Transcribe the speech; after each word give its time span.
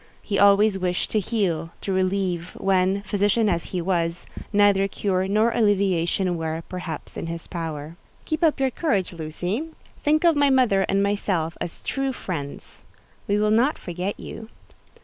He 0.23 0.39
always 0.39 0.79
wished 0.79 1.11
to 1.11 1.19
heal—to 1.19 1.93
relieve—when, 1.93 3.03
physician 3.03 3.47
as 3.47 3.65
he 3.65 3.83
was, 3.83 4.25
neither 4.51 4.87
cure 4.87 5.27
nor 5.27 5.51
alleviation 5.51 6.35
were, 6.37 6.63
perhaps, 6.67 7.17
in 7.17 7.27
his 7.27 7.45
power. 7.45 7.97
"Keep 8.25 8.43
up 8.43 8.59
your 8.59 8.71
courage, 8.71 9.13
Lucy. 9.13 9.69
Think 10.01 10.23
of 10.25 10.35
my 10.35 10.49
mother 10.49 10.87
and 10.89 11.03
myself 11.03 11.55
as 11.61 11.83
true 11.83 12.13
friends. 12.13 12.83
We 13.27 13.37
will 13.37 13.51
not 13.51 13.77
forget 13.77 14.19
you." 14.19 14.49